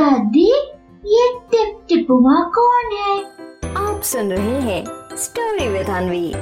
[0.00, 0.52] दादी
[1.06, 3.24] ये टिप टिपुआ कौन है?
[3.74, 4.84] आप सुन रहे हैं
[5.16, 6.32] स्टोरी विद अनवी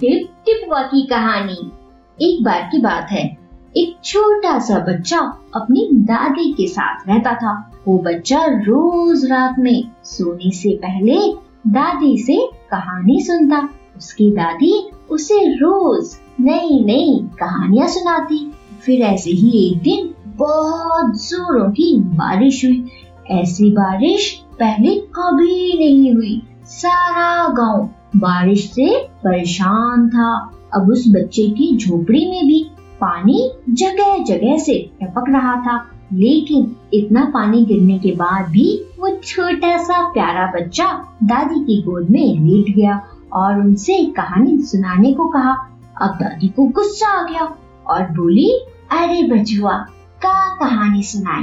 [0.00, 1.72] टिप टिपुआ की कहानी।
[2.22, 3.38] एक बार की बात है।
[3.76, 5.18] एक छोटा सा बच्चा
[5.54, 11.32] अपनी दादी के साथ रहता था। वो बच्चा रोज रात में सोने से पहले
[11.66, 18.52] दादी से कहानी सुनता। उसकी दादी उसे रोज नई नई कहानियाँ सुनाती।
[18.88, 22.84] फिर ऐसे ही एक दिन बहुत जोरों की बारिश हुई।
[23.30, 31.50] ऐसी बारिश पहले कभी नहीं हुई। सारा गाँव बारिश से परेशान था। अब उस बच्चे
[31.50, 32.70] की झोपड़ी में भी
[33.00, 39.16] पानी जगह जगह से टपक रहा था। लेकिन इतना पानी गिरने के बाद भी वो
[39.24, 45.28] छोटा सा प्यारा बच्चा दादी की गोद में लेट गया और उनसे कहानी सुनाने को
[45.28, 45.52] कहा।
[46.02, 48.60] अब दादी को गुस्सा आ गया और बोली
[48.90, 49.72] अरे बचुआ,
[50.22, 51.42] का कहानी सुनाए?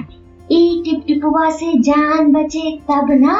[0.51, 3.35] एक टिप टिपुआ से जान बचे तब ना?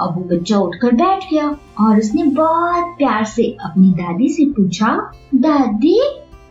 [0.00, 5.12] अब वो बच्चा उठकर बैठ गया और उसने बहुत प्यार से अपनी दादी से पूछा,
[5.34, 5.96] दादी,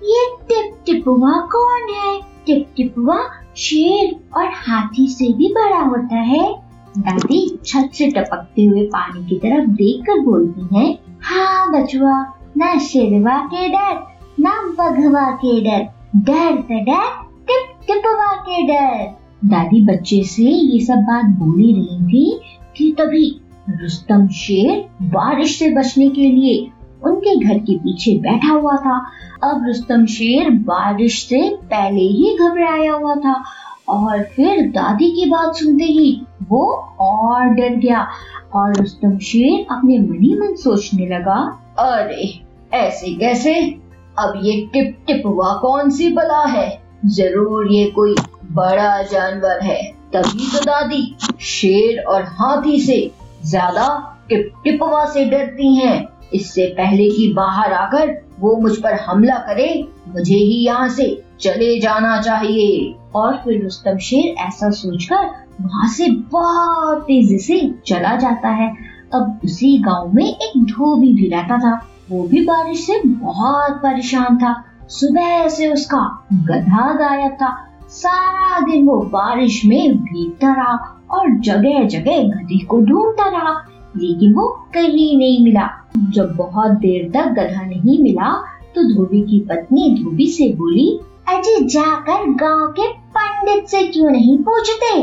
[0.04, 2.22] ये टिप टिपुआ कौन है?
[2.46, 3.18] टिप टिपुआ
[3.58, 6.56] शेर और हाथी से भी बड़ा होता है।
[6.98, 13.38] दादी छत से टपकते हुए पानी की तरफ़ देखकर बोलती हैं हाँ बचुआ, ना शेरवा
[13.40, 14.04] के डर,
[14.40, 20.86] ना बघवा के डर डर तो डर, टिप टिपवा के डर। दादी बच्चे से ये
[20.86, 22.40] सब बात बोली रही थी
[22.78, 26.72] कि तभी रुस्तम शेर बारिश से बचने के लिए
[27.04, 28.98] उनके घर के पीछे बैठा हुआ था।
[29.44, 33.44] अब रुस्तम शेर बारिश से पहले ही घबराया हुआ था
[33.90, 38.08] और फिर दादी की बात सुनते ही वो और डर गया
[38.56, 42.44] और रुस्तम शेर अपने मन ही मन सोचने लगा, अरे,
[42.74, 43.87] ऐसे कैसे?
[44.20, 46.68] अब ये टिप टिप हुआ कौन सी बला है?
[47.06, 48.16] ज़रूर ये कोई
[48.52, 49.82] बड़ा जानवर है।
[50.14, 53.00] तभी तो दादी शेर और हाथी से
[53.46, 53.88] ज़्यादा
[54.30, 59.88] टिप टिपवा से डरती हैं। इससे पहले कि बाहर आकर वो मुझ पर हमला करे,
[60.08, 61.06] मुझे ही यहाँ से
[61.42, 65.26] चले जाना चाहिए। और फिर रुस्तम शेर ऐसा सोचकर
[65.62, 68.70] वहाँ से बहुत तेज़ी से चला जाता है।
[69.14, 71.76] अब उसी गाँव में एक धोबी भी रहता था।
[72.12, 74.54] वो भी बारिश से बहुत परेशान था।
[74.90, 76.02] सुबह से उसका
[76.34, 77.56] गधा गायब था।
[77.90, 80.76] सारा दिन वो बारिश में भीगता रहा
[81.12, 83.54] और जगह जगह गधे को ढूंढता रहा,
[83.98, 85.68] लेकिन वो कहीं नहीं मिला।
[86.10, 88.32] जब बहुत देर तक गधा नहीं मिला
[88.76, 94.38] तो धोबी की पत्नी धोबी से बोली, अजय, जाकर गाँव के पंडित से क्यों नहीं
[94.38, 95.00] पूछते?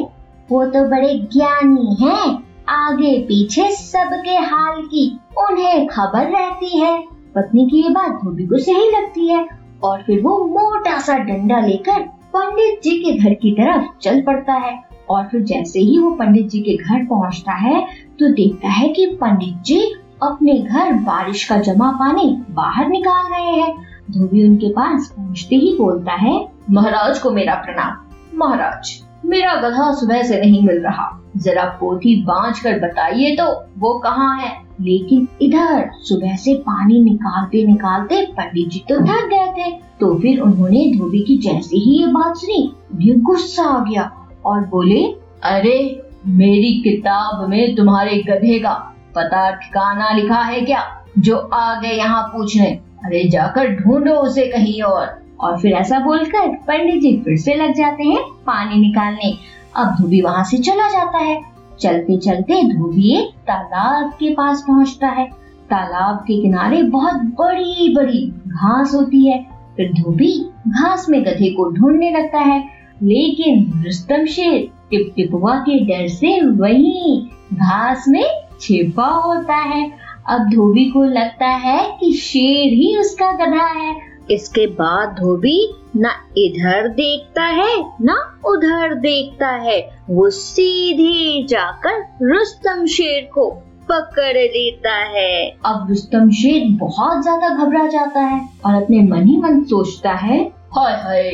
[0.51, 6.99] वो तो बड़े ज्ञानी हैं। आगे पीछे सबके हाल की उन्हें खबर रहती है।
[7.35, 9.47] पत्नी की ये बात धोबी को सही लगती है
[9.83, 12.01] और फिर वो मोटा सा डंडा लेकर
[12.35, 14.79] पंडित जी के घर की तरफ़ चल पड़ता है।
[15.11, 17.83] और फिर जैसे ही वो पंडित जी के घर पहुँचता है
[18.19, 19.81] तो देखता है कि पंडित जी
[20.23, 23.75] अपने घर बारिश का जमा पानी बाहर निकाल रहे हैं।
[24.11, 28.93] धोबी उनके पास पहुँचते ही बोलता है, महाराज को मेरा प्रणाम। महाराज,
[29.25, 34.39] मेरा गधा सुबह से नहीं मिल रहा। जरा पोथी बांझ कर बताइए तो वो कहाँ
[34.39, 34.65] है?
[34.81, 40.41] लेकिन इधर सुबह से पानी निकालते निकालते पंडित जी तो थक गए थे। तो फिर
[40.41, 45.03] उन्होंने धोबी की जैसे ही ये बात सुनी, उन्हें गुस्सा आ गया और बोले,
[45.43, 51.05] अरे, मेरी किताब में तुम्हारे गधे का पता ठिकाना लिखा है क्या?
[51.19, 52.67] जो आ गए यहाँ पूछने,
[53.05, 57.75] अरे जाकर ढूंढो उसे कहीं और। और फिर ऐसा बोलकर पंडित जी फिर से लग
[57.75, 59.35] जाते हैं पानी निकालने।
[59.77, 61.43] अब धोबी वहाँ से चला जाता है।
[61.81, 65.27] चलते चलते धोबी एक तालाब के पास पहुँचता है।
[65.71, 69.47] तालाब के किनारे बहुत बड़ी बड़ी घास होती है।
[69.77, 72.65] फिर धोबी घास में गधे को ढूँढने लगता है।
[73.03, 78.25] लेकिन रुस्तम शेर टिप टिपवा के डर से वही घास में
[78.61, 79.93] छिपा होता है।
[80.29, 85.59] अब धोबी को लगता है कि शेर ही उसका गधा है। इसके बाद धोबी
[85.97, 89.79] न इधर देखता है, न उधर देखता है।
[90.11, 93.49] वो सीधे जाकर रुस्तम शेर को
[93.89, 99.37] पकड़ लेता है। अब रुस्तम शेर बहुत ज़्यादा घबरा जाता है और अपने मन ही
[99.37, 100.41] मन सोचता है,
[100.73, 101.31] हाय हाय,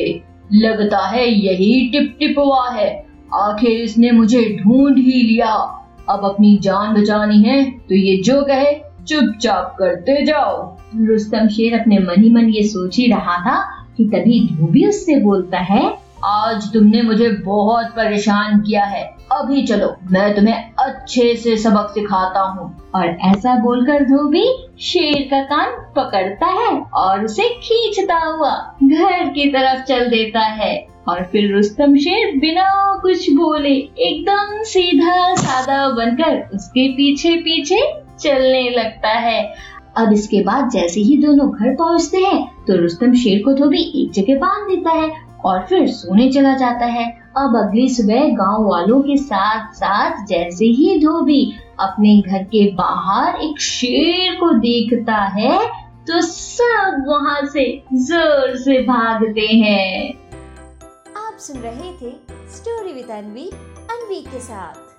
[0.53, 2.89] लगता है यही टिप टिप हुआ है।
[3.35, 5.53] आखिर इसने मुझे ढूंढ ही लिया।
[6.09, 8.73] अब अपनी जान बचानी है तो ये जो कहे,
[9.07, 10.57] चुपचाप करते जाओ।
[10.95, 15.15] रुस्तम शेर अपने मन ही मन ये सोच ही रहा था कि तभी धोबी उससे
[15.15, 21.55] बोलता है, आज तुमने मुझे बहुत परेशान किया है। अभी चलो, मैं तुम्हें अच्छे से
[21.57, 28.17] सबक सिखाता हूँ। और ऐसा बोलकर धोबी शेर का कान पकड़ता है और उसे खींचता
[28.17, 34.63] हुआ घर की तरफ़ चल देता है। और फिर रुस्तम शेर बिना कुछ बोले एकदम
[34.63, 37.81] सीधा सादा बनकर उसके पीछे पीछे
[38.19, 43.41] चलने लगता है। अब इसके बाद जैसे ही दोनों घर पहुँचते हैं तो रुस्तम शेर
[43.45, 45.09] को धोबी एक जगह बाँध देता है
[45.45, 47.05] और फिर सोने चला जाता है।
[47.37, 51.43] अब अगली सुबह गाँव वालों के साथ साथ जैसे ही धोबी
[51.79, 55.57] अपने घर के बाहर एक शेर को देखता है
[56.07, 57.65] तो सब वहाँ से
[57.95, 60.13] ज़ोर से भागते हैं।
[61.17, 62.11] आप सुन रहे थे
[62.55, 63.49] स्टोरी विद अनवी
[63.91, 64.90] अनवी के साथ।